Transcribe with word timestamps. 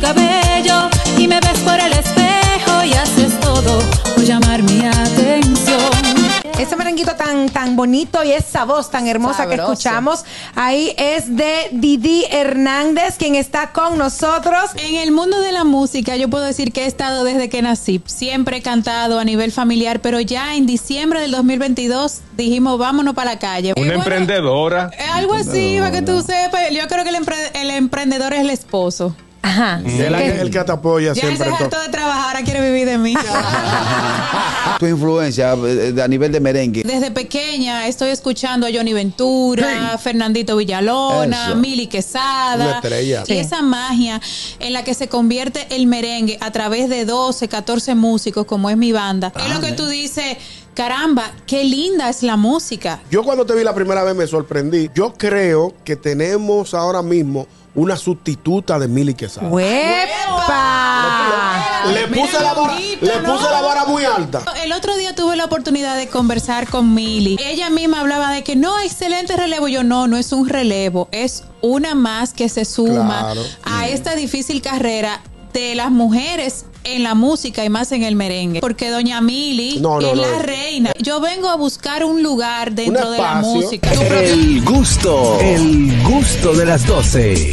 cabello 0.00 0.88
y 1.16 1.28
me 1.28 1.40
ves 1.40 1.58
por 1.64 1.78
el 1.78 1.92
espejo 1.92 2.84
y 2.84 2.92
haces 2.94 3.38
todo 3.40 3.80
por 4.14 4.24
llamar 4.24 4.62
mi 4.62 4.84
atención. 4.84 5.78
Ese 6.58 6.74
merenguito 6.74 7.14
tan, 7.14 7.48
tan 7.50 7.76
bonito 7.76 8.24
y 8.24 8.32
esa 8.32 8.64
voz 8.64 8.90
tan 8.90 9.06
hermosa 9.06 9.46
que 9.48 9.54
escuchamos 9.54 10.24
ahí 10.56 10.92
es 10.96 11.36
de 11.36 11.68
Didi 11.70 12.24
Hernández, 12.32 13.14
quien 13.16 13.36
está 13.36 13.70
con 13.70 13.96
nosotros. 13.96 14.70
En 14.76 14.96
el 14.96 15.12
mundo 15.12 15.38
de 15.40 15.52
la 15.52 15.62
música 15.62 16.16
yo 16.16 16.28
puedo 16.28 16.42
decir 16.42 16.72
que 16.72 16.82
he 16.82 16.86
estado 16.86 17.22
desde 17.22 17.48
que 17.48 17.62
nací. 17.62 18.02
Siempre 18.06 18.56
he 18.56 18.62
cantado 18.62 19.20
a 19.20 19.24
nivel 19.24 19.52
familiar, 19.52 20.00
pero 20.00 20.18
ya 20.18 20.56
en 20.56 20.66
diciembre 20.66 21.20
del 21.20 21.30
2022 21.30 22.22
dijimos 22.36 22.76
vámonos 22.76 23.14
para 23.14 23.34
la 23.34 23.38
calle. 23.38 23.74
Una 23.76 23.86
bueno, 23.86 23.94
emprendedora. 24.02 24.90
Algo 25.12 25.34
así, 25.34 25.76
para 25.78 25.92
que 25.92 26.02
tú 26.02 26.22
sepas. 26.22 26.62
Yo 26.72 26.88
creo 26.88 27.04
que 27.04 27.10
el, 27.10 27.16
empre- 27.24 27.50
el 27.54 27.70
emprendedor 27.70 28.32
es 28.32 28.40
el 28.40 28.50
esposo. 28.50 29.14
Ajá. 29.48 29.80
Él 29.84 30.14
es 30.14 30.40
el 30.40 30.50
que 30.50 30.62
te 30.62 30.72
apoya 30.72 31.08
Ya 31.14 31.14
siempre. 31.14 31.38
se 31.38 31.44
todo. 31.52 31.64
hartó 31.64 31.80
de 31.80 31.88
trabajar, 31.88 32.26
ahora 32.36 32.42
quiere 32.44 32.60
vivir 32.70 32.86
de 32.86 32.98
mí. 32.98 33.14
Tu 34.78 34.86
influencia 34.86 35.54
eh, 35.54 35.94
a 36.02 36.06
nivel 36.06 36.30
de 36.30 36.38
merengue. 36.40 36.82
Desde 36.84 37.10
pequeña 37.10 37.88
estoy 37.88 38.10
escuchando 38.10 38.66
a 38.66 38.70
Johnny 38.72 38.92
Ventura, 38.92 39.98
Fernandito 39.98 40.56
Villalona, 40.56 41.46
Eso. 41.48 41.56
Mili 41.56 41.88
Quesada. 41.88 42.64
Una 42.64 42.74
estrella. 42.76 43.24
Y 43.26 43.32
esa 43.32 43.60
magia 43.62 44.20
en 44.60 44.72
la 44.72 44.84
que 44.84 44.94
se 44.94 45.08
convierte 45.08 45.66
el 45.70 45.86
merengue 45.88 46.38
a 46.40 46.52
través 46.52 46.88
de 46.88 47.04
12, 47.04 47.48
14 47.48 47.94
músicos, 47.96 48.46
como 48.46 48.70
es 48.70 48.76
mi 48.76 48.92
banda. 48.92 49.32
es 49.44 49.52
lo 49.52 49.60
que 49.60 49.72
tú 49.72 49.86
dices, 49.88 50.36
caramba, 50.74 51.24
qué 51.46 51.64
linda 51.64 52.08
es 52.08 52.22
la 52.22 52.36
música. 52.36 53.00
Yo 53.10 53.24
cuando 53.24 53.44
te 53.44 53.54
vi 53.54 53.64
la 53.64 53.74
primera 53.74 54.04
vez 54.04 54.14
me 54.14 54.26
sorprendí. 54.28 54.90
Yo 54.94 55.14
creo 55.14 55.74
que 55.84 55.96
tenemos 55.96 56.72
ahora 56.74 57.02
mismo 57.02 57.48
una 57.78 57.96
sustituta 57.96 58.76
de 58.78 58.88
Mili 58.88 59.14
Quesada. 59.14 59.48
¡Huepa! 60.48 61.84
Le 61.92 62.08
puse, 62.08 62.40
la 62.42 62.52
vara, 62.54 62.74
Mira, 62.74 62.98
le 63.00 63.20
puse 63.20 63.44
¿no? 63.44 63.50
la 63.50 63.60
vara 63.62 63.84
muy 63.84 64.04
alta. 64.04 64.42
El 64.64 64.72
otro 64.72 64.96
día 64.96 65.14
tuve 65.14 65.36
la 65.36 65.44
oportunidad 65.44 65.96
de 65.96 66.08
conversar 66.08 66.68
con 66.68 66.92
Mili. 66.92 67.36
Ella 67.42 67.70
misma 67.70 68.00
hablaba 68.00 68.32
de 68.32 68.42
que 68.42 68.56
no, 68.56 68.78
excelente 68.80 69.36
relevo. 69.36 69.68
Yo 69.68 69.84
no, 69.84 70.08
no 70.08 70.16
es 70.16 70.32
un 70.32 70.48
relevo, 70.48 71.08
es 71.12 71.44
una 71.62 71.94
más 71.94 72.32
que 72.34 72.48
se 72.48 72.64
suma 72.64 73.20
Claro. 73.32 73.42
a 73.64 73.86
esta 73.88 74.14
difícil 74.16 74.60
carrera 74.60 75.20
de 75.52 75.74
las 75.76 75.90
mujeres 75.90 76.66
en 76.84 77.02
la 77.02 77.14
música 77.14 77.64
y 77.64 77.68
más 77.70 77.90
en 77.92 78.02
el 78.02 78.14
merengue. 78.16 78.60
Porque 78.60 78.90
doña 78.90 79.20
Mili 79.20 79.78
No, 79.80 80.00
no, 80.00 80.08
es 80.08 80.14
no. 80.16 80.22
la 80.22 80.38
reina. 80.38 80.92
Yo 81.00 81.20
vengo 81.20 81.48
a 81.48 81.56
buscar 81.56 82.04
un 82.04 82.22
lugar 82.22 82.72
dentro 82.72 83.10
de 83.10 83.18
la 83.18 83.36
música. 83.36 83.90
El 83.92 84.62
gusto, 84.64 85.38
el 85.40 86.02
gusto 86.02 86.52
de 86.54 86.64
las 86.66 86.86
12. 86.86 87.50